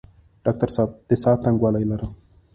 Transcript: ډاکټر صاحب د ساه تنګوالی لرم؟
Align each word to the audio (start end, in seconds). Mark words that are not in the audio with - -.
ډاکټر 0.43 0.69
صاحب 0.75 0.89
د 1.09 1.11
ساه 1.23 1.37
تنګوالی 1.43 1.83
لرم؟ 1.91 2.11